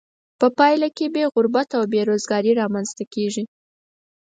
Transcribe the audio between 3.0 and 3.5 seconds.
کیږي.